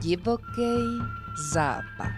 [0.00, 0.98] Divoký
[1.52, 2.12] západ.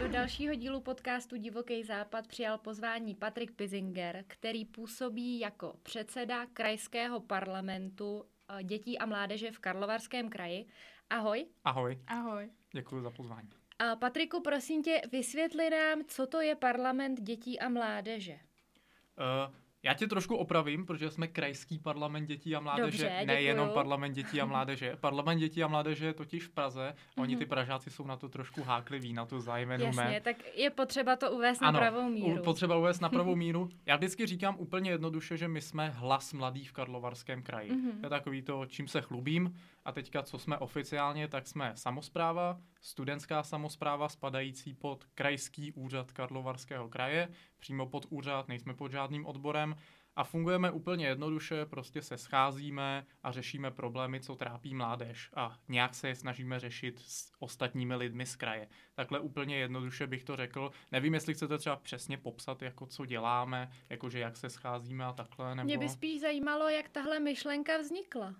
[0.00, 7.20] Do dalšího dílu podcastu Divoký západ přijal pozvání Patrik Pizinger, který působí jako předseda krajského
[7.20, 8.24] parlamentu
[8.58, 10.66] eh, dětí a mládeže v Karlovarském kraji.
[11.10, 11.46] Ahoj.
[11.64, 12.50] Ahoj, Ahoj.
[12.72, 13.50] děkuji za pozvání.
[13.78, 18.32] A Patriku, prosím tě, vysvětli nám, co to je parlament dětí a mládeže.
[18.32, 19.54] Uh,
[19.86, 23.74] já tě trošku opravím, protože jsme krajský parlament dětí a mládeže, Dobře, nejenom děkuju.
[23.74, 24.96] parlament dětí a mládeže.
[25.00, 27.38] Parlament dětí a mládeže je totiž v Praze, oni Mhm.
[27.38, 31.30] ty Pražáci jsou na to trošku hákliví, na tu zájmenu Jasně, tak je potřeba to
[31.32, 32.42] uvést na Ano, pravou míru.
[32.42, 33.68] potřeba uvést na pravou míru.
[33.86, 37.70] Já vždycky říkám úplně jednoduše, že my jsme hlas mladých v Karlovarském kraji.
[37.72, 38.00] Mhm.
[38.00, 39.54] To je takový to, čím se chlubím.
[39.84, 46.88] A teďka, co jsme oficiálně, tak jsme samozpráva, studentská samozpráva spadající pod krajský úřad Karlovarského
[46.88, 49.75] kraje, přímo pod úřad, nejsme pod žádným odborem.
[50.16, 55.94] A fungujeme úplně jednoduše, prostě se scházíme a řešíme problémy, co trápí mládež a nějak
[55.94, 58.68] se je snažíme řešit s ostatními lidmi z kraje.
[58.94, 60.70] Takhle úplně jednoduše bych to řekl.
[60.92, 65.54] Nevím, jestli chcete třeba přesně popsat, jako co děláme, jakože jak se scházíme a takhle,
[65.54, 65.66] nebo...
[65.66, 68.34] Mě by spíš zajímalo, jak tahle myšlenka vznikla.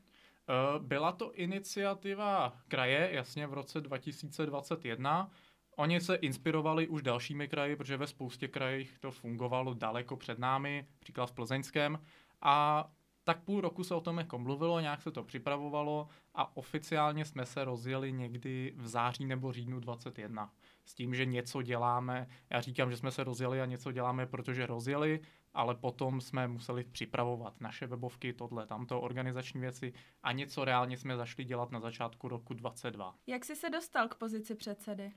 [0.48, 5.30] Eh, Byla to iniciativa kraje, jasně v roce 2021.
[5.76, 10.86] Oni se inspirovali už dalšími kraji, protože ve spoustě krajích to fungovalo daleko před námi,
[10.98, 11.98] příklad v Plzeňském.
[12.42, 12.86] A
[13.24, 17.46] tak půl roku se o tom jako mluvilo, nějak se to připravovalo a oficiálně jsme
[17.46, 20.52] se rozjeli někdy v září nebo říjnu 21.
[20.84, 22.26] S tím, že něco děláme.
[22.50, 25.20] Já říkám, že jsme se rozjeli a něco děláme, protože rozjeli,
[25.54, 31.16] ale potom jsme museli připravovat naše webovky, tohle, tamto, organizační věci a něco reálně jsme
[31.16, 33.14] zašli dělat na začátku roku 22.
[33.26, 35.12] Jak jsi se dostal k pozici předsedy?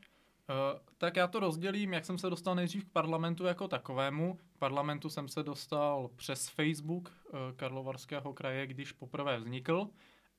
[0.50, 4.34] Uh, tak já to rozdělím, jak jsem se dostal nejdřív k parlamentu jako takovému.
[4.56, 9.88] K parlamentu jsem se dostal přes Facebook uh, Karlovarského kraje, když poprvé vznikl.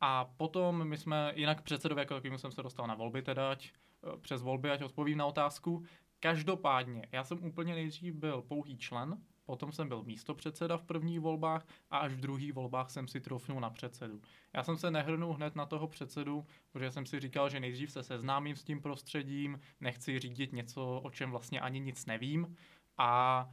[0.01, 3.73] A potom my jsme, jinak předsedové jako takovým jsem se dostal na volby teda, ať,
[4.03, 5.85] uh, přes volby, ať odpovím na otázku.
[6.21, 9.19] Každopádně, já jsem úplně nejdřív byl pouhý člen,
[9.51, 13.61] potom jsem byl místopředseda v prvních volbách a až v druhých volbách jsem si trofnul
[13.61, 14.21] na předsedu.
[14.53, 18.03] Já jsem se nehrnul hned na toho předsedu, protože jsem si říkal, že nejdřív se
[18.03, 22.57] seznámím s tím prostředím, nechci řídit něco, o čem vlastně ani nic nevím.
[22.99, 23.51] A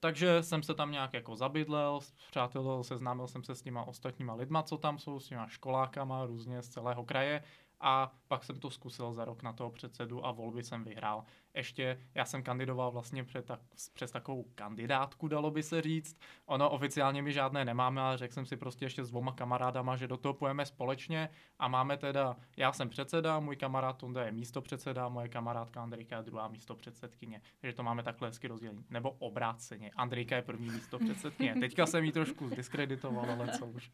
[0.00, 2.00] takže jsem se tam nějak jako zabydlel,
[2.30, 6.62] přátelil, seznámil jsem se s těma ostatníma lidma, co tam jsou, s těma školákama různě
[6.62, 7.42] z celého kraje
[7.84, 11.24] a pak jsem to zkusil za rok na toho předsedu a volby jsem vyhrál.
[11.54, 13.60] Ještě já jsem kandidoval vlastně před tak,
[13.92, 16.18] přes takovou kandidátku, dalo by se říct.
[16.46, 20.08] Ono oficiálně my žádné nemáme, ale řekl jsem si prostě ještě s dvoma kamarádama, že
[20.08, 21.28] do toho pojeme společně
[21.58, 26.16] a máme teda, já jsem předseda, můj kamarád Tonda je místo předseda, moje kamarádka Andrejka
[26.16, 27.40] je druhá místo předsedkyně.
[27.60, 28.84] Takže to máme takhle hezky rozdělení.
[28.90, 29.90] Nebo obráceně.
[29.96, 31.54] Andrejka je první místo předsedkyně.
[31.60, 33.90] Teďka jsem jí trošku zdiskreditoval, ale co už.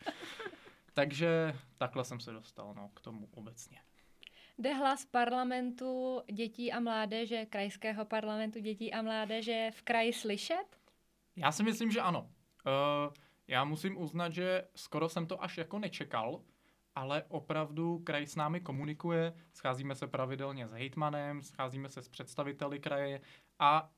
[0.95, 3.81] Takže takhle jsem se dostal no, k tomu obecně.
[4.59, 10.81] Jde hlas parlamentu dětí a mládeže, krajského parlamentu dětí a mládeže v kraji slyšet?
[11.37, 12.21] Já si myslím, že ano.
[12.21, 13.15] Uh,
[13.49, 16.41] já musím uznat, že skoro jsem to až jako nečekal,
[16.95, 22.81] ale opravdu kraj s námi komunikuje, scházíme se pravidelně s hejtmanem, scházíme se s představiteli
[22.81, 23.21] kraje
[23.59, 23.91] a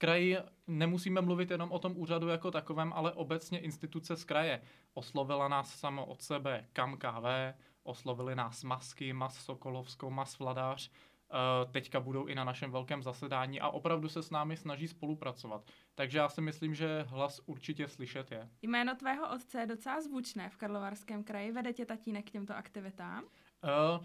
[0.00, 4.62] kraj nemusíme mluvit jenom o tom úřadu jako takovém, ale obecně instituce z kraje.
[4.94, 10.90] Oslovila nás samo od sebe KAM KV, oslovili nás Masky, Mas Sokolovskou, Mas Vladář,
[11.32, 15.70] Uh, teďka budou i na našem velkém zasedání a opravdu se s námi snaží spolupracovat.
[15.94, 18.48] Takže já si myslím, že hlas určitě slyšet je.
[18.62, 21.52] Jméno tvého otce je docela zvučné v Karlovarském kraji.
[21.52, 23.24] Vede tě tatínek k těmto aktivitám?
[23.24, 24.04] Uh,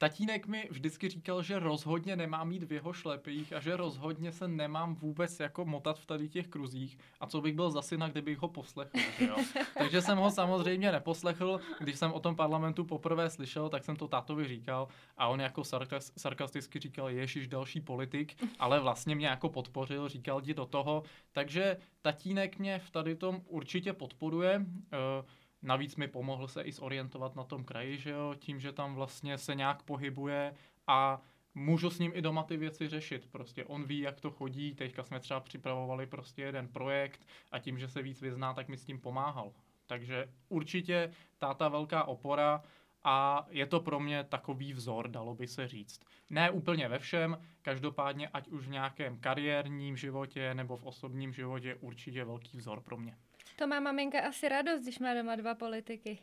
[0.00, 4.48] tatínek mi vždycky říkal, že rozhodně nemám mít v jeho šlepích a že rozhodně se
[4.48, 6.98] nemám vůbec jako motat v tady těch kruzích.
[7.20, 9.36] A co bych byl za syna, kdybych ho poslechl, že jo?
[9.78, 11.60] Takže jsem ho samozřejmě neposlechl.
[11.80, 15.64] Když jsem o tom parlamentu poprvé slyšel, tak jsem to tátovi říkal a on jako
[15.64, 21.02] sarkas, sarkasticky říkal, ježiš další politik, ale vlastně mě jako podpořil, říkal ti do toho.
[21.32, 24.58] Takže tatínek mě v tady tom určitě podporuje.
[24.58, 25.26] Uh,
[25.62, 29.38] Navíc mi pomohl se i zorientovat na tom kraji, že jo, tím, že tam vlastně
[29.38, 30.54] se nějak pohybuje
[30.86, 31.22] a
[31.54, 33.28] můžu s ním i doma ty věci řešit.
[33.30, 37.78] Prostě on ví, jak to chodí, teďka jsme třeba připravovali prostě jeden projekt a tím,
[37.78, 39.52] že se víc vyzná, tak mi s tím pomáhal.
[39.86, 42.62] Takže určitě táta velká opora
[43.04, 46.00] a je to pro mě takový vzor, dalo by se říct.
[46.30, 51.74] Ne úplně ve všem, každopádně ať už v nějakém kariérním životě nebo v osobním životě
[51.74, 53.16] určitě velký vzor pro mě.
[53.60, 56.18] To má maminka asi radost, když má doma dva politiky.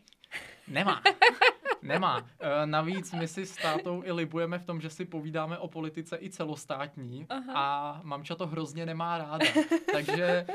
[0.67, 1.01] Nemá.
[1.81, 2.25] Nemá.
[2.39, 6.17] E, navíc my si s tátou i libujeme v tom, že si povídáme o politice
[6.21, 7.53] i celostátní Aha.
[7.55, 9.45] a mamča to hrozně nemá ráda.
[9.91, 10.45] Takže e,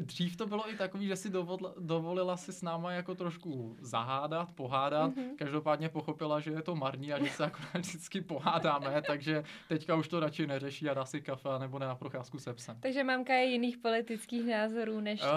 [0.00, 4.52] dřív to bylo i takový, že si dovolila, dovolila si s náma jako trošku zahádat,
[4.52, 5.10] pohádat.
[5.10, 5.36] Mm-hmm.
[5.36, 10.08] Každopádně pochopila, že je to marný a že se akorát vždycky pohádáme, takže teďka už
[10.08, 12.76] to radši neřeší a dá si kafe nebo ne na procházku se psem.
[12.80, 15.28] Takže mamka je jiných politických názorů než uh,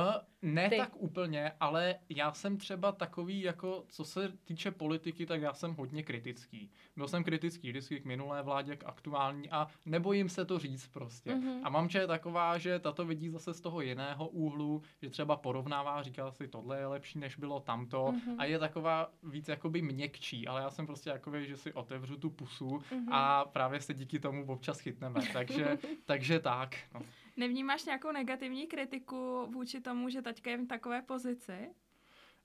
[0.41, 0.77] Ne ty.
[0.77, 5.73] tak úplně, ale já jsem třeba takový, jako co se týče politiky, tak já jsem
[5.73, 6.71] hodně kritický.
[6.95, 11.31] Byl jsem kritický vždycky k minulé vládě, k aktuální a nebojím se to říct prostě.
[11.31, 11.59] Mm-hmm.
[11.63, 16.03] A mamče je taková, že tato vidí zase z toho jiného úhlu, že třeba porovnává,
[16.03, 18.35] říká si, tohle je lepší, než bylo tamto mm-hmm.
[18.37, 22.29] a je taková víc jakoby měkčí, ale já jsem prostě jakoby, že si otevřu tu
[22.29, 23.07] pusu mm-hmm.
[23.11, 25.21] a právě se díky tomu občas chytneme.
[25.33, 26.75] Takže, takže tak.
[26.93, 27.01] No.
[27.37, 31.69] Nevnímáš nějakou negativní kritiku vůči tomu, že teďka je v takové pozici?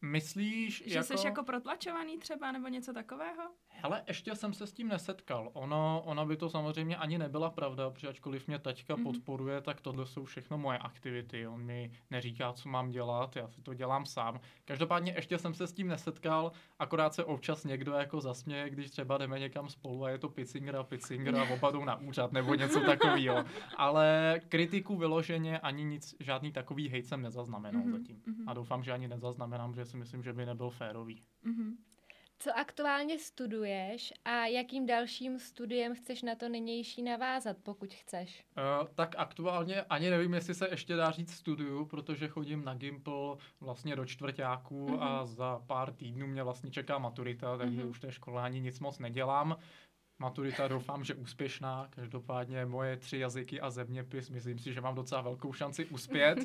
[0.02, 1.18] Myslíš, že jako...
[1.18, 3.42] jsi jako protlačovaný třeba nebo něco takového?
[3.74, 5.50] Hele, ještě jsem se s tím nesetkal.
[5.52, 9.02] Ono, ono by to samozřejmě ani nebyla pravda, protože ačkoliv mě taťka mm-hmm.
[9.02, 11.46] podporuje, tak tohle jsou všechno moje aktivity.
[11.46, 14.40] On mi neříká, co mám dělat, já si to dělám sám.
[14.64, 19.18] Každopádně ještě jsem se s tím nesetkal, akorát se občas někdo jako zasměje, když třeba
[19.18, 22.54] jdeme někam spolu a je to Picinger a Picinger a oba jdou na úřad nebo
[22.54, 23.44] něco takového.
[23.76, 27.92] Ale kritiku vyloženě ani nic, žádný takový hejt jsem nezaznamenal mm-hmm.
[27.92, 28.16] zatím.
[28.16, 28.44] Mm-hmm.
[28.46, 31.22] A doufám, že ani nezaznamenám, že si myslím, že by nebyl férový.
[31.46, 31.91] Mm-hmm.
[32.42, 38.44] Co aktuálně studuješ a jakým dalším studiem chceš na to nynější navázat, pokud chceš?
[38.56, 43.36] Uh, tak aktuálně ani nevím, jestli se ještě dá říct studiu, protože chodím na Gimple
[43.60, 45.02] vlastně do čtvrtáku uh-huh.
[45.02, 47.90] a za pár týdnů mě vlastně čeká maturita, takže uh-huh.
[47.90, 49.56] už té škole ani nic moc nedělám.
[50.22, 51.86] Maturita doufám, že úspěšná.
[51.90, 56.38] Každopádně moje tři jazyky a zeměpis, myslím si, že mám docela velkou šanci uspět.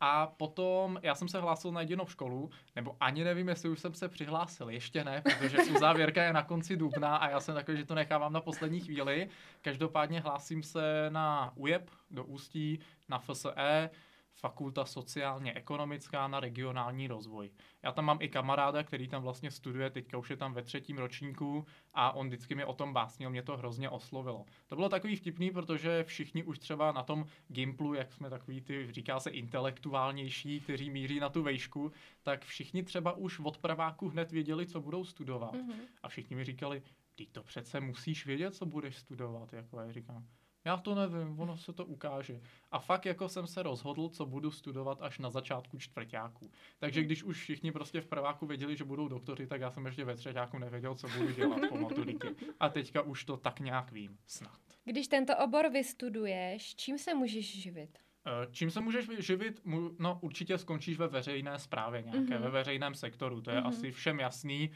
[0.00, 3.94] A potom já jsem se hlásil na jedinou školu, nebo ani nevím, jestli už jsem
[3.94, 7.84] se přihlásil, ještě ne, protože uzávěrka je na konci dubna a já jsem takový, že
[7.84, 9.28] to nechávám na poslední chvíli.
[9.62, 12.78] Každopádně hlásím se na UJEP do Ústí,
[13.08, 13.90] na FSE,
[14.34, 17.50] fakulta sociálně ekonomická na regionální rozvoj.
[17.82, 20.98] Já tam mám i kamaráda, který tam vlastně studuje, teďka už je tam ve třetím
[20.98, 24.44] ročníku a on vždycky mi o tom básnil, mě to hrozně oslovilo.
[24.66, 28.92] To bylo takový vtipný, protože všichni už třeba na tom Gimplu, jak jsme takový ty,
[28.92, 31.92] říká se intelektuálnější, kteří míří na tu vejšku,
[32.22, 35.54] tak všichni třeba už od praváku hned věděli, co budou studovat.
[35.54, 35.80] Mm-hmm.
[36.02, 36.82] A všichni mi říkali,
[37.14, 39.52] ty to přece musíš vědět, co budeš studovat.
[39.52, 40.26] Jako já říkám,
[40.64, 42.40] já to nevím, ono se to ukáže.
[42.70, 46.50] A fakt jako jsem se rozhodl, co budu studovat až na začátku čtvrtáku.
[46.78, 47.06] Takže hmm.
[47.06, 50.14] když už všichni prostě v prváku věděli, že budou doktoři, tak já jsem ještě ve
[50.14, 52.34] třetíku nevěděl, co budu dělat po maturitě.
[52.60, 54.60] A teďka už to tak nějak vím, snad.
[54.84, 57.98] Když tento obor vystuduješ, čím se můžeš živit?
[58.26, 59.60] Eh, čím se můžeš živit?
[59.98, 62.42] No určitě skončíš ve veřejné správě nějaké, mm-hmm.
[62.42, 63.68] ve veřejném sektoru, to je mm-hmm.
[63.68, 64.70] asi všem jasný.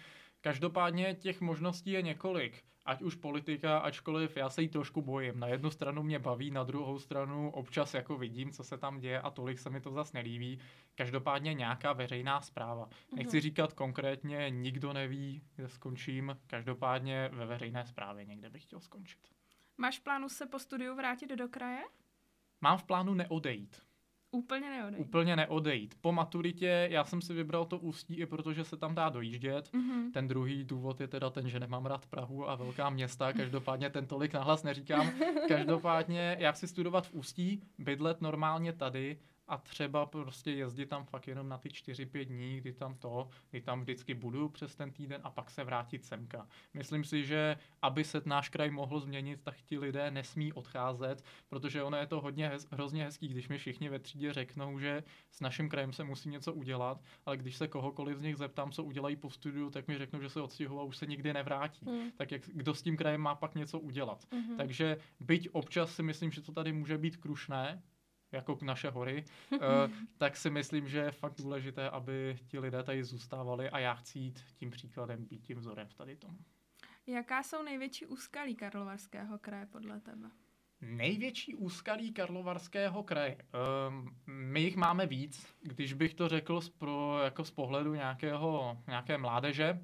[0.47, 5.41] Každopádně těch možností je několik ať už politika, ačkoliv já se jí trošku bojím.
[5.41, 9.21] Na jednu stranu mě baví, na druhou stranu občas jako vidím, co se tam děje
[9.21, 10.59] a tolik se mi to zase nelíbí.
[10.95, 12.89] Každopádně nějaká veřejná zpráva.
[13.15, 13.43] Nechci mhm.
[13.43, 16.39] říkat konkrétně, nikdo neví, kde skončím.
[16.47, 19.21] Každopádně ve veřejné správě někde bych chtěl skončit.
[19.79, 21.83] Máš plánu se po studiu vrátit do kraje?
[22.61, 23.83] Mám v plánu neodejít.
[24.31, 25.01] Úplně neodejít.
[25.07, 25.95] Úplně neodejít.
[26.01, 29.73] Po maturitě já jsem si vybral to ústí i protože se tam dá dojíždět.
[29.73, 30.13] Mm-hmm.
[30.13, 34.07] Ten druhý důvod je teda ten, že nemám rád Prahu a velká města, každopádně ten
[34.07, 35.11] tolik nahlas neříkám.
[35.49, 39.19] Každopádně já chci studovat v ústí, bydlet normálně tady
[39.49, 43.61] a třeba prostě jezdit tam fakt jenom na ty 4-5 dní, kdy tam to, kdy
[43.61, 46.49] tam vždycky budu přes ten týden a pak se vrátit semka.
[46.75, 51.83] Myslím si, že aby se náš kraj mohl změnit, tak ti lidé nesmí odcházet, protože
[51.83, 55.41] ono je to hodně hez, hrozně hezký, když mi všichni ve třídě řeknou, že s
[55.41, 59.17] naším krajem se musí něco udělat, ale když se kohokoliv z nich zeptám, co udělají
[59.17, 61.87] po studiu, tak mi řeknou, že se odstěhují a už se nikdy nevrátí.
[61.91, 62.11] Mm.
[62.17, 64.25] Tak jak, kdo s tím krajem má pak něco udělat.
[64.25, 64.57] Mm-hmm.
[64.57, 67.83] Takže byť občas si myslím, že to tady může být krušné,
[68.33, 69.59] jako naše hory, uh,
[70.19, 74.19] tak si myslím, že je fakt důležité, aby ti lidé tady zůstávali a já chci
[74.19, 76.37] jít tím příkladem, být tím vzorem v tady tom.
[77.07, 80.31] Jaká jsou největší úskalí Karlovarského kraje podle tebe?
[80.81, 83.39] Největší úskalí Karlovarského kraje.
[83.89, 85.55] Um, my jich máme víc.
[85.63, 89.81] Když bych to řekl z, pro, jako z pohledu nějakého, nějaké mládeže,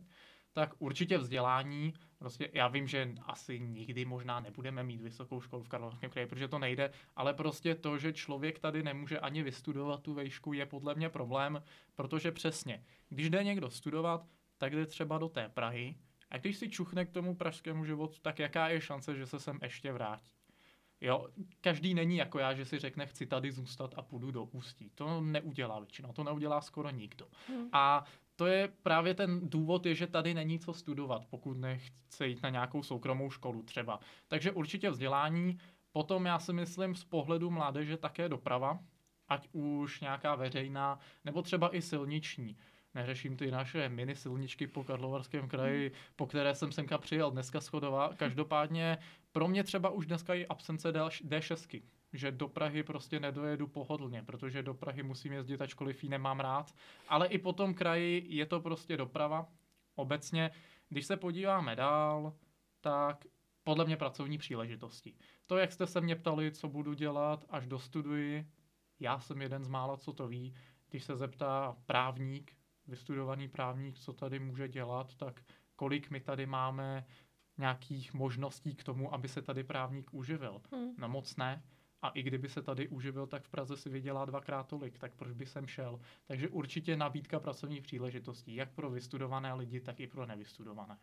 [0.52, 1.94] tak určitě vzdělání.
[2.22, 6.48] Prostě já vím, že asi nikdy možná nebudeme mít vysokou školu v Karlovarském kraji, protože
[6.48, 10.94] to nejde, ale prostě to, že člověk tady nemůže ani vystudovat tu vejšku, je podle
[10.94, 11.62] mě problém,
[11.94, 14.26] protože přesně, když jde někdo studovat,
[14.58, 15.96] tak jde třeba do té Prahy
[16.30, 19.58] a když si čuchne k tomu pražskému životu, tak jaká je šance, že se sem
[19.62, 20.32] ještě vrátí?
[21.00, 21.28] Jo,
[21.60, 24.90] každý není jako já, že si řekne, chci tady zůstat a půjdu do ústí.
[24.94, 27.28] To neudělá většina, to neudělá skoro nikdo.
[27.48, 27.68] Hmm.
[27.72, 28.04] A
[28.42, 32.50] to je právě ten důvod, je, že tady není co studovat, pokud nechce jít na
[32.50, 34.00] nějakou soukromou školu třeba.
[34.28, 35.58] Takže určitě vzdělání,
[35.92, 38.78] potom já si myslím z pohledu mládeže také doprava,
[39.28, 42.56] ať už nějaká veřejná, nebo třeba i silniční.
[42.94, 45.98] Neřeším ty naše mini silničky po Karlovarském kraji, hmm.
[46.16, 48.14] po které jsem semka přijel dneska schodová.
[48.16, 48.98] Každopádně
[49.32, 51.82] pro mě třeba už dneska je absence D6,
[52.12, 56.74] že do Prahy prostě nedojedu pohodlně, protože do Prahy musím jezdit, ačkoliv ji nemám rád.
[57.08, 59.48] Ale i po tom kraji je to prostě doprava.
[59.94, 60.50] Obecně,
[60.88, 62.36] když se podíváme dál,
[62.80, 63.24] tak
[63.64, 65.14] podle mě pracovní příležitosti.
[65.46, 68.46] To, jak jste se mě ptali, co budu dělat, až dostuduji,
[69.00, 70.54] já jsem jeden z mála, co to ví.
[70.90, 75.42] Když se zeptá právník, vystudovaný právník, co tady může dělat, tak
[75.76, 77.06] kolik my tady máme
[77.58, 80.62] nějakých možností k tomu, aby se tady právník uživil.
[80.72, 80.94] Hmm.
[80.98, 81.62] No moc ne.
[82.02, 85.32] A i kdyby se tady uživil, tak v Praze si vydělá dvakrát tolik, tak proč
[85.32, 86.00] by sem šel?
[86.24, 90.98] Takže určitě nabídka pracovních příležitostí, jak pro vystudované lidi, tak i pro nevystudované.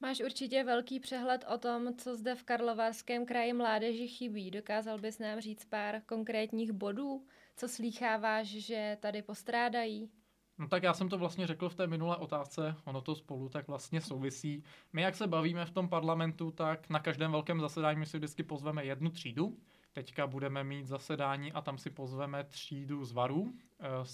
[0.00, 4.50] Máš určitě velký přehled o tom, co zde v Karlovarském kraji mládeži chybí.
[4.50, 10.10] Dokázal bys nám říct pár konkrétních bodů, co slýcháváš, že tady postrádají?
[10.58, 13.68] No tak já jsem to vlastně řekl v té minulé otázce, ono to spolu tak
[13.68, 14.62] vlastně souvisí.
[14.92, 18.42] My jak se bavíme v tom parlamentu, tak na každém velkém zasedání my si vždycky
[18.42, 19.58] pozveme jednu třídu.
[19.96, 23.52] Teďka budeme mít zasedání a tam si pozveme třídu z varů.
[23.80, 24.04] Eh,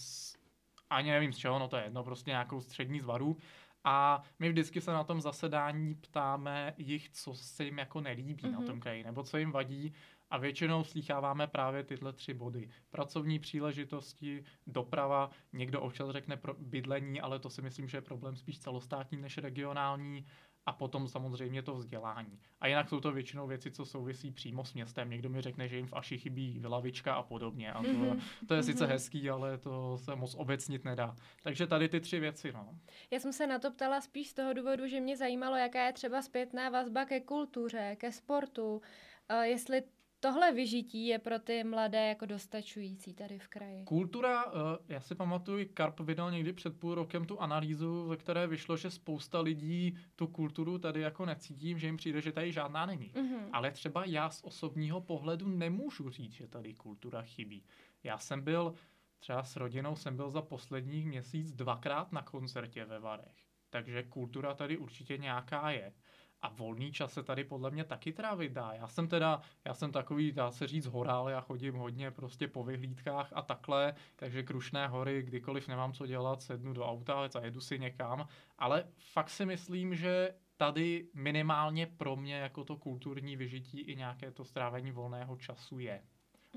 [0.90, 3.36] ani nevím z čeho, no to je jedno, prostě nějakou střední z varů.
[3.84, 8.52] A my vždycky se na tom zasedání ptáme jich, co se jim jako nelíbí mm-hmm.
[8.52, 8.66] na mhm.
[8.66, 9.92] tom kraji, nebo co jim vadí.
[10.30, 12.68] A většinou slýcháváme právě tyhle tři body.
[12.90, 18.36] Pracovní příležitosti, doprava, někdo občas řekne pro bydlení, ale to si myslím, že je problém
[18.36, 20.26] spíš celostátní než regionální
[20.66, 22.38] a potom samozřejmě to vzdělání.
[22.60, 25.10] A jinak jsou to většinou věci, co souvisí přímo s městem.
[25.10, 27.72] Někdo mi řekne, že jim v Aši chybí vylavička a podobně.
[27.72, 28.20] A to, mm-hmm.
[28.48, 28.88] to je sice mm-hmm.
[28.88, 31.16] hezký, ale to se moc obecnit nedá.
[31.42, 32.52] Takže tady ty tři věci.
[32.52, 32.78] No.
[33.10, 35.92] Já jsem se na to ptala spíš z toho důvodu, že mě zajímalo, jaká je
[35.92, 38.74] třeba zpětná vazba ke kultuře, ke sportu.
[38.74, 39.82] Uh, jestli
[40.22, 43.84] tohle vyžití je pro ty mladé jako dostačující tady v kraji.
[43.84, 48.46] Kultura, eh, já si pamatuju, Karp vydal někdy před půl rokem tu analýzu, ve které
[48.46, 52.86] vyšlo, že spousta lidí tu kulturu tady jako necítím, že jim přijde, že tady žádná
[52.86, 53.12] není.
[53.12, 53.48] Mm-hmm.
[53.52, 57.64] Ale třeba já z osobního pohledu nemůžu říct, že tady kultura chybí.
[58.04, 58.74] Já jsem byl,
[59.18, 63.36] třeba s rodinou jsem byl za posledních měsíc dvakrát na koncertě ve Varech.
[63.70, 65.92] Takže kultura tady určitě nějaká je.
[66.42, 68.72] A volný čas se tady podle mě taky trávit dá.
[68.72, 72.64] Já jsem teda, já jsem takový, dá se říct, horál, já chodím hodně prostě po
[72.64, 77.60] vyhlídkách a takhle, takže Krušné hory, kdykoliv nemám co dělat, sednu do auta a jedu
[77.60, 83.80] si někam, ale fakt si myslím, že tady minimálně pro mě jako to kulturní vyžití
[83.80, 86.02] i nějaké to strávení volného času je.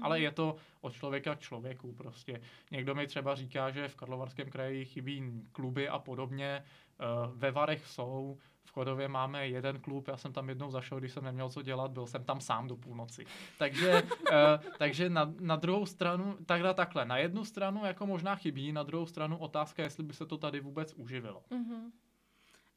[0.01, 2.41] Ale je to od člověka k člověku prostě.
[2.71, 6.63] Někdo mi třeba říká, že v Karlovarském kraji chybí kluby a podobně.
[6.99, 11.11] Eh, ve Varech jsou, v Chodově máme jeden klub, já jsem tam jednou zašel, když
[11.11, 13.25] jsem neměl co dělat, byl jsem tam sám do půlnoci.
[13.57, 18.71] Takže, uh, takže na, na druhou stranu, takhle takhle, na jednu stranu jako možná chybí,
[18.71, 21.43] na druhou stranu otázka, jestli by se to tady vůbec uživilo.
[21.51, 21.91] Mm-hmm.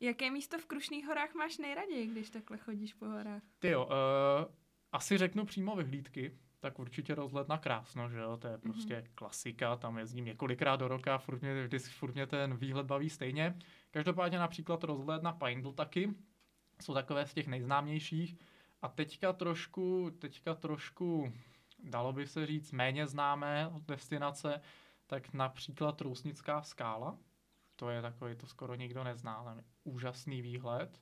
[0.00, 3.42] Jaké místo v Krušných horách máš nejraději, když takhle chodíš po horách?
[3.58, 4.54] Ty jo, uh,
[4.92, 9.10] asi řeknu přímo vyhlídky, tak určitě rozhled na krásno, že jo, to je prostě mm-hmm.
[9.14, 13.58] klasika, tam jezdím několikrát do roka, furt mě, vždy, furt mě ten výhled baví stejně.
[13.90, 16.14] Každopádně například rozhled na Pindle taky,
[16.82, 18.38] jsou takové z těch nejznámějších.
[18.82, 21.32] A teďka trošku, teďka trošku,
[21.84, 24.60] dalo by se říct, méně známé destinace,
[25.06, 27.18] tak například Trousnická skála,
[27.76, 31.00] to je takový, to skoro nikdo nezná, ale úžasný výhled.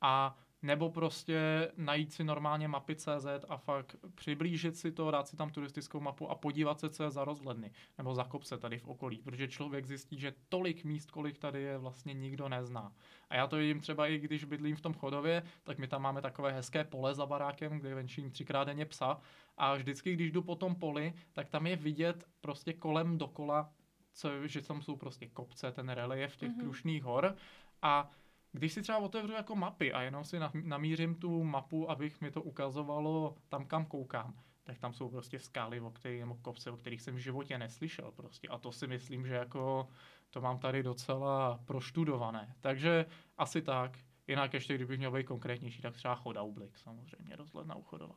[0.00, 5.36] A nebo prostě najít si normálně mapy CZ a fakt přiblížit si to, dát si
[5.36, 8.88] tam turistickou mapu a podívat se, co je za rozhledny nebo za kopce tady v
[8.88, 12.92] okolí, protože člověk zjistí, že tolik míst, kolik tady je, vlastně nikdo nezná.
[13.30, 16.22] A já to vidím třeba i když bydlím v tom chodově, tak my tam máme
[16.22, 19.20] takové hezké pole za barákem, kde venčím třikrát denně psa
[19.56, 23.70] a vždycky, když jdu po tom poli, tak tam je vidět prostě kolem dokola,
[24.12, 26.60] co, že tam jsou prostě kopce, ten relief těch mm-hmm.
[26.60, 27.36] krušných hor
[27.82, 28.10] a
[28.52, 32.42] když si třeba otevřu jako mapy a jenom si namířím tu mapu, abych mi to
[32.42, 37.02] ukazovalo tam, kam koukám, tak tam jsou prostě skály, o kterých, nebo kopce, o kterých
[37.02, 38.48] jsem v životě neslyšel prostě.
[38.48, 39.88] A to si myslím, že jako
[40.30, 42.54] to mám tady docela proštudované.
[42.60, 43.06] Takže
[43.38, 43.98] asi tak.
[44.28, 48.14] Jinak ještě, kdybych měl být konkrétnější, tak třeba Chodaublik samozřejmě, rozhled na Uchodova.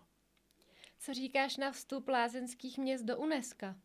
[0.97, 3.75] Co říkáš na vstup lázeňských měst do UNESCO?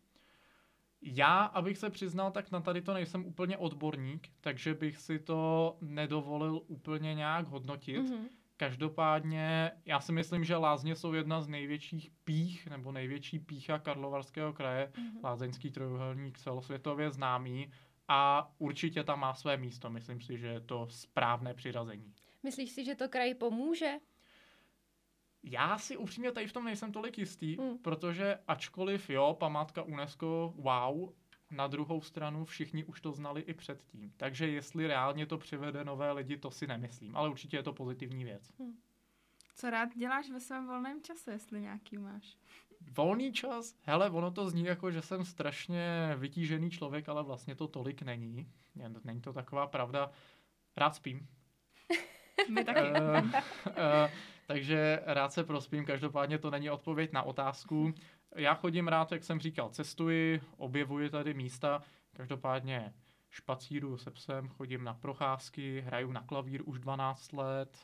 [1.02, 5.76] Já, abych se přiznal, tak na tady to nejsem úplně odborník, takže bych si to
[5.80, 7.98] nedovolil úplně nějak hodnotit.
[7.98, 8.28] Mm-hmm.
[8.56, 14.52] Každopádně já si myslím, že Lázně jsou jedna z největších pích nebo největší pícha Karlovarského
[14.52, 14.92] kraje.
[14.94, 15.24] Mm-hmm.
[15.24, 17.72] Lázeňský trojuhelník celosvětově známý
[18.08, 19.90] a určitě tam má své místo.
[19.90, 22.14] Myslím si, že je to správné přirazení.
[22.42, 23.98] Myslíš si, že to kraj pomůže?
[25.50, 27.78] Já si upřímně tady v tom nejsem tolik jistý, hmm.
[27.78, 31.12] protože ačkoliv jo, památka UNESCO, wow,
[31.50, 34.12] na druhou stranu všichni už to znali i předtím.
[34.16, 37.16] Takže jestli reálně to přivede nové lidi, to si nemyslím.
[37.16, 38.52] Ale určitě je to pozitivní věc.
[38.58, 38.78] Hmm.
[39.54, 42.36] Co rád děláš ve svém volném čase, jestli nějaký máš?
[42.96, 43.74] Volný čas?
[43.82, 48.52] Hele, ono to zní jako, že jsem strašně vytížený člověk, ale vlastně to tolik není.
[49.04, 50.10] Není to taková pravda.
[50.76, 51.28] Rád spím.
[52.48, 52.80] My taky.
[52.80, 53.30] uh,
[53.66, 54.10] uh,
[54.50, 57.94] takže rád se prospím, každopádně to není odpověď na otázku.
[58.36, 62.94] Já chodím rád, jak jsem říkal, cestuji, objevuji tady místa, každopádně
[63.28, 67.78] špacíru se psem, chodím na procházky, hraju na klavír už 12 let.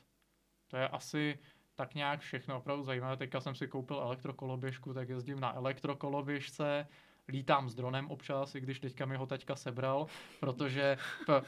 [0.69, 1.39] To je asi
[1.75, 3.17] tak nějak všechno opravdu zajímavé.
[3.17, 6.87] Teďka jsem si koupil elektrokoloběžku, tak jezdím na elektrokoloběžce,
[7.29, 10.07] lítám s dronem občas, i když teďka mi ho teďka sebral,
[10.41, 10.99] protože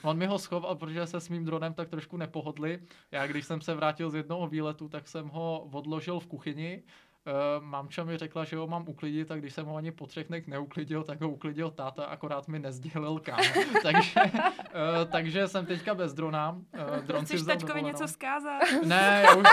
[0.03, 2.81] on mi ho schoval, protože se s mým dronem tak trošku nepohodli.
[3.11, 6.83] Já když jsem se vrátil z jednoho výletu, tak jsem ho odložil v kuchyni,
[7.27, 10.29] Uh, mamča mi řekla, že ho mám uklidit, tak když jsem ho ani po třech
[10.29, 13.39] dnech neuklidil, tak ho uklidil táta, akorát mi nezdělil kam.
[13.83, 16.51] takže, uh, takže jsem teďka bez drona.
[16.51, 18.63] Uh, dron Chceš tačkovi něco vzkázat?
[18.85, 19.47] Ne, já už,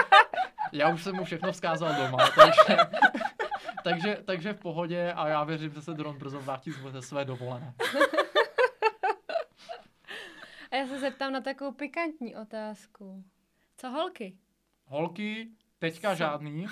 [0.71, 2.77] já už jsem mu všechno vzkázal doma, takže,
[3.89, 7.73] takže, takže v pohodě a já věřím, že se dron brzo vrátí ze své dovolené.
[10.71, 13.23] A já se zeptám na takovou pikantní otázku.
[13.77, 14.37] Co holky?
[14.85, 15.49] Holky,
[15.79, 16.15] teďka Co?
[16.15, 16.67] žádný.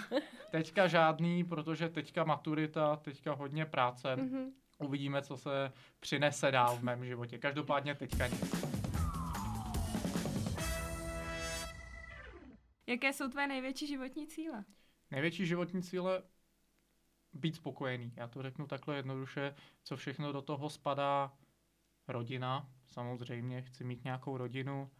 [0.52, 4.16] Teďka žádný, protože teďka maturita, teďka hodně práce.
[4.16, 4.52] Mm-hmm.
[4.80, 7.38] Uvidíme, co se přinese dál v mém životě.
[7.38, 8.66] Každopádně teďka nic.
[12.88, 14.64] Jaké jsou tvé největší životní cíle?
[15.12, 16.24] Největší životní cíle
[17.34, 18.14] být spokojený.
[18.16, 21.34] Já to řeknu takhle jednoduše, co všechno do toho spadá.
[22.08, 24.92] Rodina, samozřejmě, chci mít nějakou rodinu,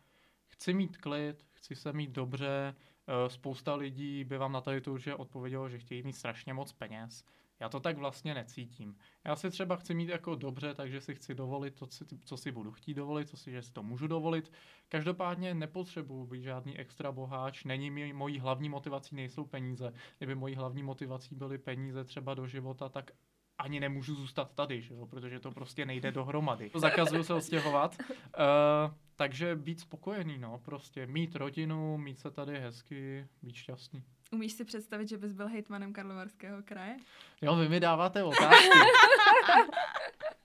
[0.48, 2.76] chci mít klid, chci se mít dobře.
[3.08, 6.74] Eh, spousta lidí by vám na tady to už odpovědělo, že chtějí mít strašně moc
[6.74, 7.26] peněz.
[7.64, 8.96] Já to tak vlastně necítím.
[9.26, 11.88] Já si třeba chci mít jako dobře, takže si chci dovolit to,
[12.26, 14.52] co si budu chtít dovolit, co si, že si to můžu dovolit.
[14.90, 19.94] Každopádně nepotřebuji být žádný extra boháč, není mi mojí hlavní motivací nejsou peníze.
[20.18, 23.12] Kdyby mojí hlavní motivací byly peníze třeba do života, tak
[23.58, 25.06] ani nemůžu zůstat tady, že jo?
[25.06, 26.72] protože to prostě nejde dohromady.
[26.76, 27.98] Zakazuju se odstěhovat.
[28.10, 28.16] Uh,
[29.16, 34.04] takže být spokojený, no, prostě mít rodinu, mít se tady hezky, být šťastný.
[34.32, 36.98] Umíš si představit, že bys byl hejtmanem Karlovarského kraje?
[37.42, 38.70] Jo, vy mi dáváte otázky.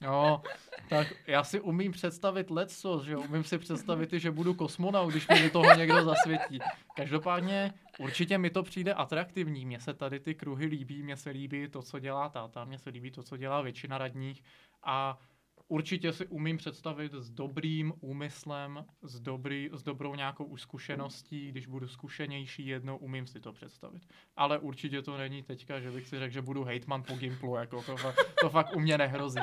[0.00, 0.42] No,
[0.88, 3.20] tak já si umím představit lecos, že jo?
[3.20, 6.58] Umím si představit, že budu kosmonaut, když mi do toho někdo zasvětí.
[6.96, 9.66] Každopádně určitě mi to přijde atraktivní.
[9.66, 12.90] Mně se tady ty kruhy líbí, mně se líbí to, co dělá táta, mně se
[12.90, 14.42] líbí to, co dělá většina radních
[14.82, 15.18] a
[15.68, 21.66] určitě si umím představit s dobrým úmyslem, s, dobrý, s dobrou nějakou už zkušeností, když
[21.66, 24.02] budu zkušenější jednou, umím si to představit.
[24.36, 27.82] Ale určitě to není teďka, že bych si řekl, že budu hejtman po Gimplu, jako
[27.82, 27.96] to,
[28.40, 29.40] to fakt u mě nehrozí.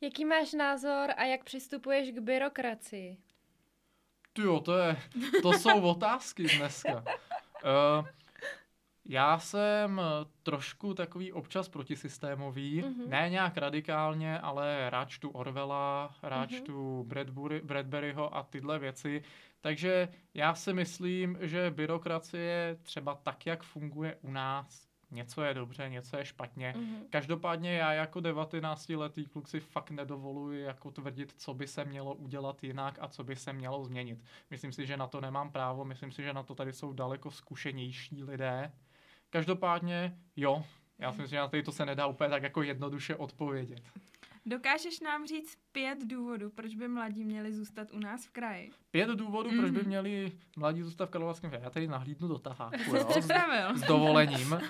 [0.00, 3.16] Jaký máš názor a jak přistupuješ k byrokracii?
[4.38, 4.96] Jo, to, je,
[5.42, 7.04] to jsou otázky dneska.
[7.64, 8.06] Uh,
[9.08, 10.00] já jsem
[10.42, 13.08] trošku takový občas protisystémový, mm-hmm.
[13.08, 16.56] ne nějak radikálně, ale rád čtu Orwella, rád mm-hmm.
[16.56, 19.22] čtu Bradbury, Bradburyho a tyhle věci.
[19.60, 25.88] Takže já si myslím, že byrokracie třeba tak, jak funguje u nás, něco je dobře,
[25.88, 26.74] něco je špatně.
[26.76, 27.02] Mm-hmm.
[27.10, 32.64] Každopádně já jako 19-letý kluk si fakt nedovoluji jako tvrdit, co by se mělo udělat
[32.64, 34.24] jinak a co by se mělo změnit.
[34.50, 37.30] Myslím si, že na to nemám právo, myslím si, že na to tady jsou daleko
[37.30, 38.72] zkušenější lidé.
[39.36, 40.64] Každopádně jo,
[40.98, 43.82] já si myslím, že na to se nedá úplně tak jako jednoduše odpovědět.
[44.48, 48.70] Dokážeš nám říct pět důvodů, proč by mladí měli zůstat u nás v kraji?
[48.90, 49.58] Pět důvodů, mm-hmm.
[49.58, 49.86] proč by mhm.
[49.86, 51.64] měli mladí zůstat v Karlovarském kraji.
[51.64, 53.30] Já tady nahlídnu do taháku, jo, s,
[53.74, 54.52] s dovolením.
[54.52, 54.60] uh,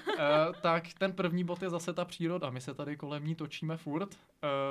[0.62, 2.51] tak ten první bod je zase ta příroda.
[2.51, 4.15] My se tady kolem ní točíme furt.
[4.15, 4.19] Uh,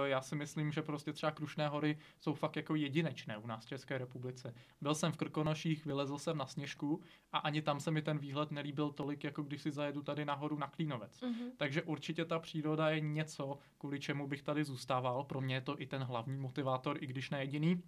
[0.05, 3.69] já si myslím, že prostě třeba Krušné hory jsou fakt jako jedinečné u nás v
[3.69, 4.53] České republice.
[4.81, 8.51] Byl jsem v Krkonoších, vylezl jsem na Sněžku a ani tam se mi ten výhled
[8.51, 11.21] nelíbil tolik, jako když si zajedu tady nahoru na Klínovec.
[11.21, 11.51] Mm-hmm.
[11.57, 14.63] Takže určitě ta příroda je něco, kvůli čemu bych tady
[14.95, 15.23] zůstával.
[15.23, 17.83] Pro mě je to i ten hlavní motivátor, i když ne jediný.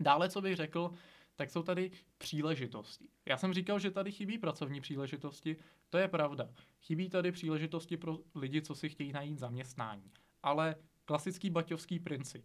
[0.00, 0.90] Dále, co bych řekl,
[1.36, 3.08] tak jsou tady příležitosti.
[3.26, 5.56] Já jsem říkal, že tady chybí pracovní příležitosti,
[5.90, 6.48] to je pravda.
[6.80, 10.12] Chybí tady příležitosti pro lidi, co si chtějí najít zaměstnání.
[10.42, 12.44] Ale klasický baťovský princip.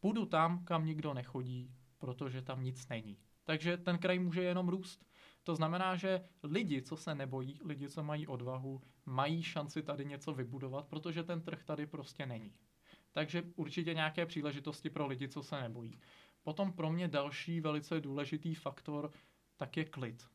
[0.00, 3.18] Půjdu tam, kam nikdo nechodí, protože tam nic není.
[3.44, 5.04] Takže ten kraj může jenom růst.
[5.44, 10.32] To znamená, že lidi, co se nebojí, lidi, co mají odvahu, mají šanci tady něco
[10.32, 12.52] vybudovat, protože ten trh tady prostě není.
[13.12, 15.98] Takže určitě nějaké příležitosti pro lidi, co se nebojí.
[16.42, 19.10] Potom pro mě další velice důležitý faktor
[19.56, 20.26] tak je klid.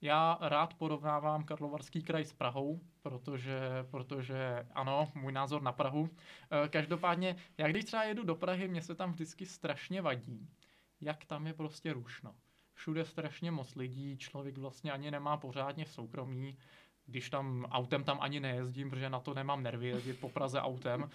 [0.00, 6.10] Já rád porovnávám Karlovarský kraj s Prahou, protože, protože ano, můj názor na Prahu.
[6.10, 10.48] Eh, každopádně, já když třeba jedu do Prahy, mě se tam vždycky strašně vadí,
[11.00, 12.34] jak tam je prostě rušno.
[12.72, 16.58] Všude strašně moc lidí, člověk vlastně ani nemá pořádně soukromí,
[17.06, 21.10] když tam autem tam ani nejezdím, protože na to nemám nervy jezdit po Praze autem.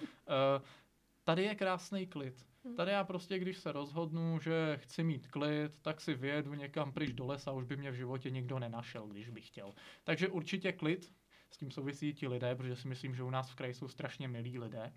[1.26, 2.46] Eh, tady je krásný klid.
[2.76, 7.12] Tady já prostě, když se rozhodnu, že chci mít klid, tak si vyjedu někam pryč
[7.12, 9.74] do lesa, už by mě v životě nikdo nenašel, když bych chtěl.
[10.04, 11.14] Takže určitě klid,
[11.52, 14.28] s tím souvisí ti lidé, protože si myslím, že u nás v kraji jsou strašně
[14.28, 14.94] milí lidé.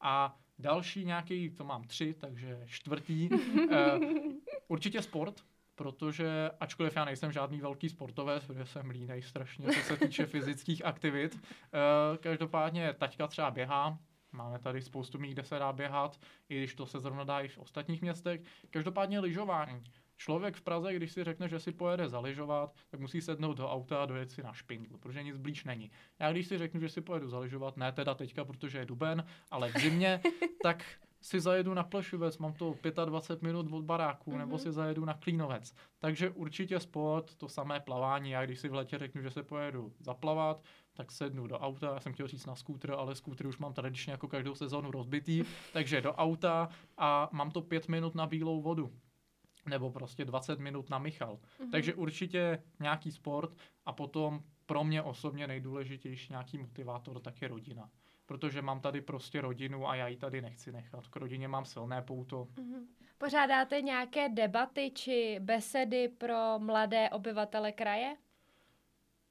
[0.00, 3.68] A další nějaký, to mám tři, takže čtvrtý, uh,
[4.68, 5.42] určitě sport,
[5.74, 10.84] protože ačkoliv já nejsem žádný velký sportovec, protože jsem línej strašně, co se týče fyzických
[10.84, 11.40] aktivit, uh,
[12.16, 13.98] každopádně taťka třeba běhá,
[14.36, 17.48] Máme tady spoustu míst, kde se dá běhat, i když to se zrovna dá i
[17.48, 18.40] v ostatních městech.
[18.70, 19.84] Každopádně lyžování.
[20.16, 24.02] Člověk v Praze, když si řekne, že si pojede zaližovat, tak musí sednout do auta
[24.02, 25.90] a dojet si na špindl, protože nic blíž není.
[26.18, 29.72] Já když si řeknu, že si pojedu zaližovat, ne teda teďka, protože je duben, ale
[29.72, 30.20] v zimě,
[30.62, 30.84] tak
[31.26, 34.38] si zajedu na Plešovec, mám to 25 minut od baráku, mm-hmm.
[34.38, 34.58] nebo mhm.
[34.58, 35.74] si zajedu na Klínovec.
[35.98, 38.30] Takže určitě sport, to samé plavání.
[38.30, 40.62] Já když si v letě řeknu, že se pojedu zaplavat,
[40.94, 44.10] tak sednu do auta, já jsem chtěl říct na skútr, ale skútr už mám tradičně
[44.10, 48.92] jako každou sezónu rozbitý, takže do auta a mám to pět minut na bílou vodu
[49.68, 51.38] nebo prostě 20 minut na Michal.
[51.38, 51.70] Mm-hmm.
[51.70, 57.90] Takže určitě nějaký sport a potom pro mě osobně nejdůležitější nějaký motivátor tak je rodina.
[58.26, 61.06] Protože mám tady prostě rodinu a já ji tady nechci nechat.
[61.08, 62.48] K rodině mám silné pouto.
[62.54, 62.86] Mm-hmm.
[63.18, 68.16] Pořádáte nějaké debaty či besedy pro mladé obyvatele kraje?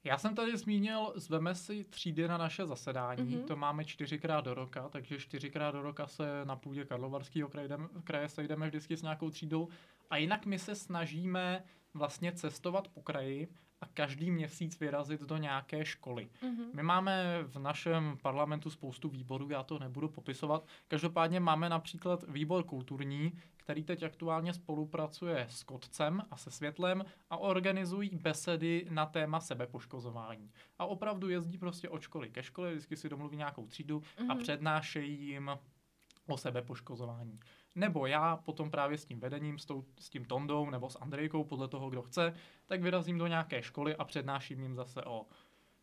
[0.04, 3.44] Já jsem tady zmínil, zveme si třídy na naše zasedání, mm-hmm.
[3.44, 7.68] to máme čtyřikrát do roka, takže čtyřikrát do roka se na půdě Karlovarského kraje,
[8.04, 9.68] kraje sejdeme vždycky s nějakou třídou
[10.10, 13.48] a jinak my se snažíme vlastně cestovat po kraji
[13.80, 16.28] a každý měsíc vyrazit do nějaké školy.
[16.42, 16.66] Mm-hmm.
[16.74, 20.66] My máme v našem parlamentu spoustu výborů, já to nebudu popisovat.
[20.88, 27.36] Každopádně máme například výbor kulturní, který teď aktuálně spolupracuje s Kotcem a se Světlem a
[27.36, 30.50] organizují besedy na téma sebepoškozování.
[30.78, 34.30] A opravdu jezdí prostě od školy ke škole, vždycky si domluví nějakou třídu mm-hmm.
[34.30, 34.42] a mhm.
[34.42, 35.50] přednášejí jim
[36.26, 37.40] o sebepoškozování.
[37.76, 41.44] Nebo já potom právě s tím vedením, s, tou, s tím Tondou nebo s Andrejkou,
[41.44, 42.34] podle toho, kdo chce,
[42.66, 45.26] tak vyrazím do nějaké školy a přednáším jim zase o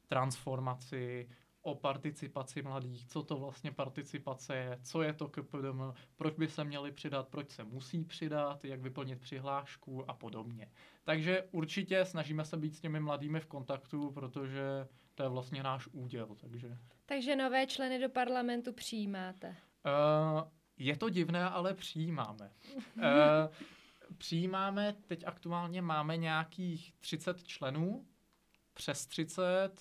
[0.07, 1.29] transformaci,
[1.61, 5.81] o participaci mladých, co to vlastně participace je, co je to KPDM,
[6.15, 10.71] proč by se měli přidat, proč se musí přidat, jak vyplnit přihlášku a podobně.
[11.03, 15.87] Takže určitě snažíme se být s těmi mladými v kontaktu, protože to je vlastně náš
[15.91, 16.35] úděl.
[16.35, 19.55] Takže, takže nové členy do parlamentu přijímáte?
[19.85, 20.41] Uh,
[20.77, 22.51] je to divné, ale přijímáme.
[22.95, 23.03] uh,
[24.17, 28.05] přijímáme, teď aktuálně máme nějakých 30 členů,
[28.73, 29.71] přes 30,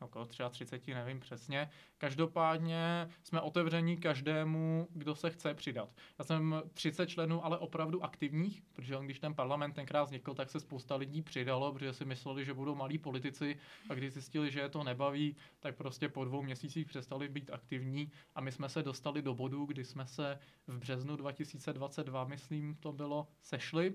[0.00, 1.70] okolo třeba 30, nevím přesně.
[1.98, 5.94] Každopádně jsme otevření každému, kdo se chce přidat.
[6.18, 10.60] Já jsem 30 členů, ale opravdu aktivních, protože když ten parlament tenkrát vznikl, tak se
[10.60, 14.68] spousta lidí přidalo, protože si mysleli, že budou malí politici a když zjistili, že je
[14.68, 19.22] to nebaví, tak prostě po dvou měsících přestali být aktivní a my jsme se dostali
[19.22, 23.94] do bodu, kdy jsme se v březnu 2022, myslím, to bylo, sešli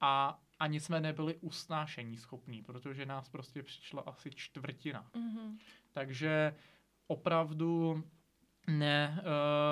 [0.00, 5.10] a ani jsme nebyli usnášení schopní, protože nás prostě přišla asi čtvrtina.
[5.14, 5.58] Mm-hmm.
[5.92, 6.54] Takže
[7.06, 8.02] opravdu
[8.66, 9.22] ne,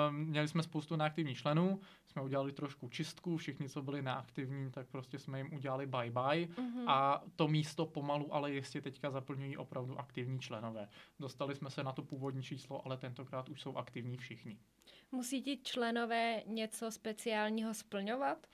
[0.09, 4.87] uh, měli jsme spoustu neaktivních členů, jsme udělali trošku čistku, všichni, co byli neaktivní, tak
[4.87, 6.83] prostě jsme jim udělali bye-bye mm-hmm.
[6.87, 10.89] a to místo pomalu, ale jistě teďka zaplňují opravdu aktivní členové.
[11.19, 14.59] Dostali jsme se na to původní číslo, ale tentokrát už jsou aktivní všichni.
[15.11, 18.47] Musí ti členové něco speciálního splňovat?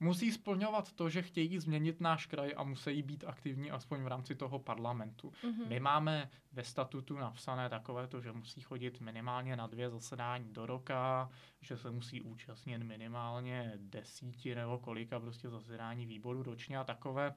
[0.00, 4.34] Musí splňovat to, že chtějí změnit náš kraj a musí být aktivní aspoň v rámci
[4.34, 5.30] toho parlamentu.
[5.30, 5.68] Mm-hmm.
[5.68, 10.66] My máme ve statutu napsané takové to, že musí chodit minimálně na dvě zasedání do
[10.66, 11.30] roka,
[11.60, 17.34] že se musí účastnit minimálně desíti nebo kolika prostě zasedání výboru ročně a takové.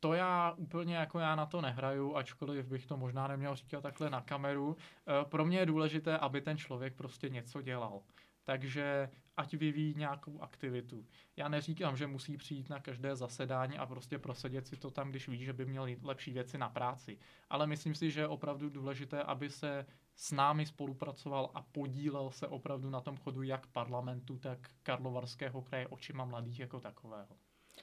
[0.00, 4.10] To já úplně jako já na to nehraju, ačkoliv bych to možná neměl říkat takhle
[4.10, 4.76] na kameru.
[5.20, 8.02] E, pro mě je důležité, aby ten člověk prostě něco dělal.
[8.44, 11.06] Takže ať vyvíjí nějakou aktivitu.
[11.36, 15.28] Já neříkám, že musí přijít na každé zasedání a prostě prosedět si to tam, když
[15.28, 17.18] ví, že by měl lepší věci na práci.
[17.50, 22.46] Ale myslím si, že je opravdu důležité, aby se s námi spolupracoval a podílel se
[22.46, 27.36] opravdu na tom chodu jak parlamentu, tak Karlovarského kraje očima mladých jako takového.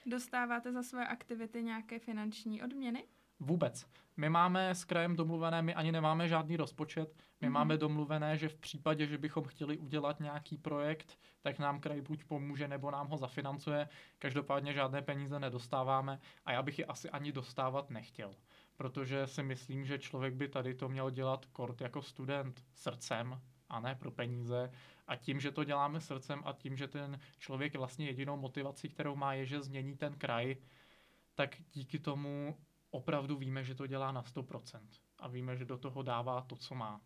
[0.05, 3.03] Dostáváte za své aktivity nějaké finanční odměny?
[3.39, 3.85] Vůbec.
[4.17, 7.51] My máme s krajem domluvené, my ani nemáme žádný rozpočet, my mm-hmm.
[7.51, 12.23] máme domluvené, že v případě, že bychom chtěli udělat nějaký projekt, tak nám kraj buď
[12.23, 13.89] pomůže, nebo nám ho zafinancuje.
[14.19, 18.35] Každopádně žádné peníze nedostáváme a já bych je asi ani dostávat nechtěl.
[18.75, 23.79] Protože si myslím, že člověk by tady to měl dělat kort jako student srdcem a
[23.79, 24.71] ne pro peníze.
[25.07, 29.15] A tím, že to děláme srdcem a tím, že ten člověk vlastně jedinou motivací, kterou
[29.15, 30.55] má, je, že změní ten kraj,
[31.35, 32.57] tak díky tomu
[32.93, 34.79] opravdu víme, že to dělá na 100%
[35.19, 37.01] a víme, že do toho dává to, co má.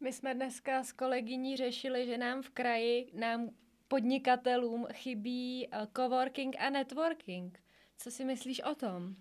[0.00, 3.50] My jsme dneska s kolegyní řešili, že nám v kraji, nám
[3.88, 7.60] podnikatelům chybí eh, coworking a networking.
[7.98, 9.16] Co si myslíš o tom?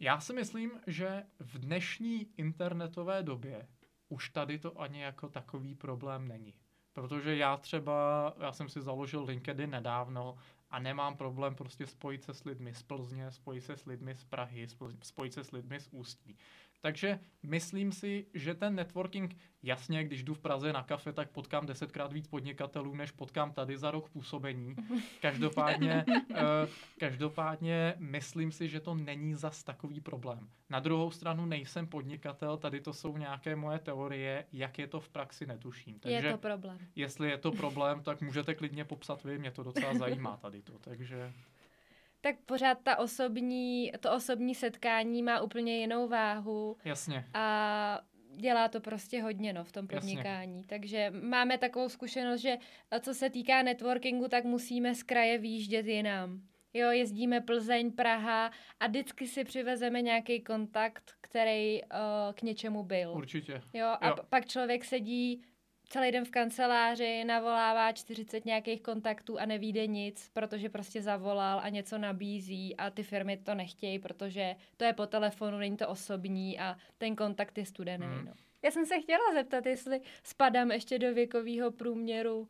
[0.00, 3.68] Já si myslím, že v dnešní internetové době
[4.08, 6.54] už tady to ani jako takový problém není.
[6.92, 10.36] Protože já třeba, já jsem si založil LinkedIn nedávno
[10.76, 14.24] a nemám problém prostě spojit se s lidmi z Plzně, spojit se s lidmi z
[14.24, 14.66] Prahy,
[15.02, 16.36] spojit se s lidmi z Ústí.
[16.86, 21.66] Takže myslím si, že ten networking, jasně, když jdu v Praze na kafe, tak potkám
[21.66, 24.76] desetkrát víc podnikatelů, než potkám tady za rok působení.
[25.20, 26.36] Každopádně, uh,
[26.98, 30.48] každopádně myslím si, že to není zas takový problém.
[30.70, 35.08] Na druhou stranu nejsem podnikatel, tady to jsou nějaké moje teorie, jak je to v
[35.08, 35.98] praxi netuším.
[36.00, 36.78] Takže je to problém.
[36.96, 40.78] Jestli je to problém, tak můžete klidně popsat vy, mě to docela zajímá tady to,
[40.78, 41.32] takže
[42.26, 46.76] tak pořád ta osobní, to osobní setkání má úplně jinou váhu.
[46.84, 47.24] Jasně.
[47.34, 48.00] A
[48.36, 50.56] dělá to prostě hodně no, v tom podnikání.
[50.56, 50.68] Jasně.
[50.68, 52.56] Takže máme takovou zkušenost, že
[53.00, 56.40] co se týká networkingu, tak musíme z kraje výjíždět jinam.
[56.74, 61.88] Jo, jezdíme Plzeň, Praha a vždycky si přivezeme nějaký kontakt, který uh,
[62.34, 63.12] k něčemu byl.
[63.12, 63.62] Určitě.
[63.72, 64.16] Jo, a jo.
[64.28, 65.42] pak člověk sedí
[65.88, 71.68] celý den v kanceláři, navolává 40 nějakých kontaktů a nevíde nic, protože prostě zavolal a
[71.68, 76.58] něco nabízí a ty firmy to nechtějí, protože to je po telefonu, není to osobní
[76.58, 78.06] a ten kontakt je studený.
[78.06, 78.24] Hmm.
[78.24, 78.32] No.
[78.62, 82.46] Já jsem se chtěla zeptat, jestli spadám ještě do věkového průměru uh,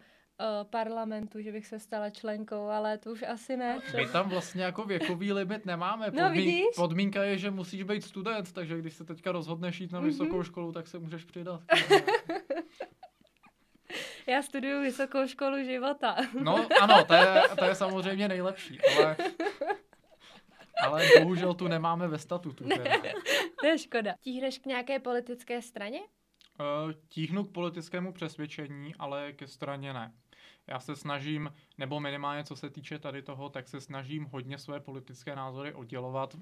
[0.70, 3.80] parlamentu, že bych se stala členkou, ale to už asi ne.
[3.96, 6.10] My tam vlastně jako věkový limit nemáme.
[6.10, 9.92] No, Podmín, no, podmínka je, že musíš být student, takže když se teďka rozhodneš jít
[9.92, 10.44] na vysokou mm-hmm.
[10.44, 11.60] školu, tak se můžeš přidat.
[14.26, 16.16] Já studuju vysokou školu života.
[16.40, 19.16] No ano, to je, to je samozřejmě nejlepší, ale,
[20.84, 22.64] ale bohužel tu nemáme ve statutu.
[22.68, 22.90] Teda.
[23.60, 24.14] to je škoda.
[24.20, 26.00] Tíhneš k nějaké politické straně?
[26.00, 30.12] Uh, tíhnu k politickému přesvědčení, ale ke straně ne.
[30.66, 34.80] Já se snažím, nebo minimálně co se týče tady toho, tak se snažím hodně své
[34.80, 36.36] politické názory oddělovat.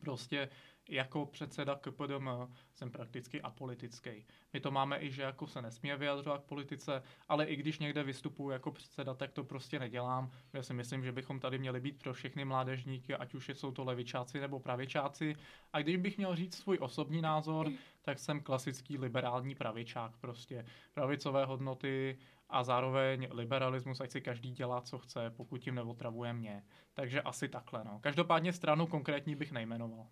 [0.00, 0.48] Prostě
[0.88, 2.28] jako předseda KPDM
[2.74, 4.26] jsem prakticky apolitický.
[4.52, 8.02] My to máme i, že jako se nesmí vyjadřovat k politice, ale i když někde
[8.02, 10.30] vystupuji jako předseda, tak to prostě nedělám.
[10.52, 13.84] Já si myslím, že bychom tady měli být pro všechny mládežníky, ať už jsou to
[13.84, 15.36] levičáci nebo pravičáci.
[15.72, 17.70] A když bych měl říct svůj osobní názor,
[18.02, 20.16] tak jsem klasický liberální pravičák.
[20.16, 26.32] Prostě pravicové hodnoty a zároveň liberalismus, ať si každý dělá, co chce, pokud tím neotravuje
[26.32, 26.62] mě.
[26.94, 27.84] Takže asi takhle.
[27.84, 27.98] No.
[28.00, 30.06] Každopádně stranu konkrétní bych nejmenoval.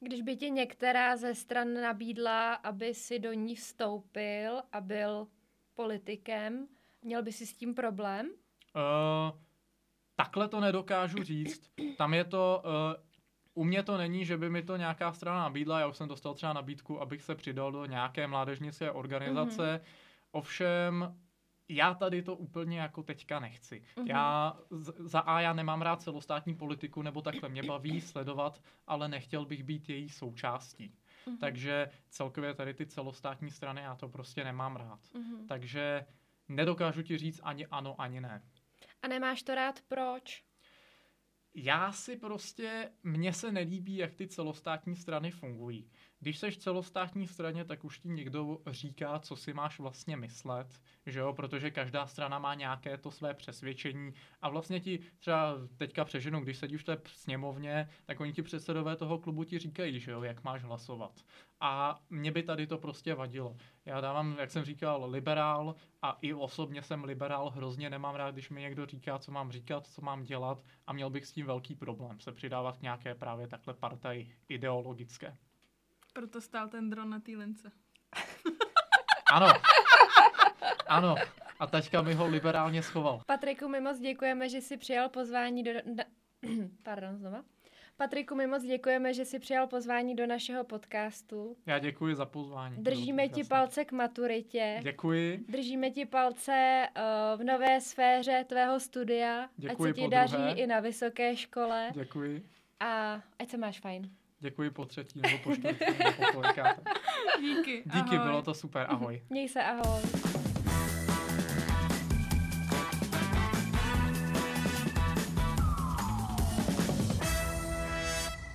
[0.00, 5.28] Když by ti některá ze stran nabídla, aby si do ní vstoupil a byl
[5.74, 6.68] politikem,
[7.02, 8.30] měl by si s tím problém?
[8.30, 9.38] Uh,
[10.16, 11.70] takhle to nedokážu říct.
[11.98, 12.62] Tam je to...
[12.64, 13.04] Uh,
[13.54, 16.34] u mě to není, že by mi to nějaká strana nabídla, já už jsem dostal
[16.34, 19.80] třeba nabídku, abych se přidal do nějaké mládežnické organizace.
[19.82, 20.28] Mm-hmm.
[20.32, 21.16] Ovšem,
[21.70, 23.82] já tady to úplně jako teďka nechci.
[23.96, 24.06] Mm-hmm.
[24.06, 24.56] Já
[24.98, 29.64] za A já nemám rád celostátní politiku, nebo takhle mě baví sledovat, ale nechtěl bych
[29.64, 30.94] být její součástí.
[31.26, 31.38] Mm-hmm.
[31.38, 35.00] Takže celkově tady ty celostátní strany já to prostě nemám rád.
[35.14, 35.46] Mm-hmm.
[35.48, 36.06] Takže
[36.48, 38.42] nedokážu ti říct ani ano, ani ne.
[39.02, 40.44] A nemáš to rád proč?
[41.54, 45.90] Já si prostě, mně se nelíbí, jak ty celostátní strany fungují.
[46.22, 51.20] Když seš celostátní straně, tak už ti někdo říká, co si máš vlastně myslet, že
[51.20, 56.40] jo, protože každá strana má nějaké to své přesvědčení a vlastně ti třeba teďka přeženu,
[56.40, 60.22] když sedíš v té sněmovně, tak oni ti předsedové toho klubu ti říkají, že jo,
[60.22, 61.24] jak máš hlasovat.
[61.60, 63.56] A mě by tady to prostě vadilo.
[63.84, 68.50] Já dávám, jak jsem říkal, liberál a i osobně jsem liberál, hrozně nemám rád, když
[68.50, 71.74] mi někdo říká, co mám říkat, co mám dělat a měl bych s tím velký
[71.74, 75.36] problém se přidávat k nějaké právě takhle partaj ideologické.
[76.12, 77.72] Proto stál ten dron na té lince.
[79.32, 79.46] ano.
[80.86, 81.14] Ano.
[81.58, 83.20] A taťka mi ho liberálně schoval.
[83.26, 85.72] Patriku, my moc děkujeme, že jsi přijal pozvání do...
[85.96, 86.04] Na...
[86.82, 87.42] Pardon, znova.
[87.96, 91.56] Patriku, my moc děkujeme, že jsi přijal pozvání do našeho podcastu.
[91.66, 92.76] Já děkuji za pozvání.
[92.76, 94.80] Držíme ti palce k maturitě.
[94.82, 95.44] Děkuji.
[95.48, 99.48] Držíme ti palce uh, v nové sféře tvého studia.
[99.56, 101.90] Děkuji ať se ti daří i na vysoké škole.
[101.94, 102.46] Děkuji.
[102.80, 104.10] A ať se máš fajn.
[104.42, 106.82] Děkuji po třetí nebo po čtvrtý nebo po kolikáté.
[107.40, 107.82] Díky.
[107.86, 108.18] Díky, ahoj.
[108.18, 108.86] bylo to super.
[108.88, 109.22] Ahoj.
[109.30, 110.02] Měj se, ahoj.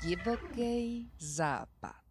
[0.03, 2.04] Divoký západ.